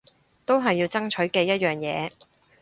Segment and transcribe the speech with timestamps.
[0.47, 2.11] 都係要爭取嘅一樣嘢